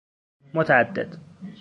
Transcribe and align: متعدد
متعدد 0.53 1.19